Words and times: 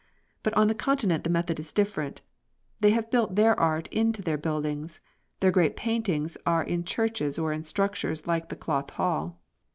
But 0.41 0.55
on 0.55 0.65
the 0.67 0.73
Continent 0.73 1.23
the 1.23 1.29
method 1.29 1.59
is 1.59 1.71
different. 1.71 2.21
They 2.79 2.89
have 2.89 3.11
built 3.11 3.35
their 3.35 3.53
art 3.59 3.87
into 3.89 4.23
their 4.23 4.35
buildings; 4.35 4.99
their 5.41 5.51
great 5.51 5.75
paintings 5.75 6.37
are 6.43 6.63
in 6.63 6.85
churches 6.85 7.37
or 7.37 7.53
in 7.53 7.63
structures 7.63 8.25
like 8.25 8.49
the 8.49 8.55
Cloth 8.55 8.89
Hall. 8.89 9.39